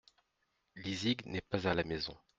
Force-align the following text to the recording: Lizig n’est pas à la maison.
Lizig 0.77 1.27
n’est 1.27 1.41
pas 1.41 1.67
à 1.67 1.75
la 1.75 1.83
maison. 1.83 2.17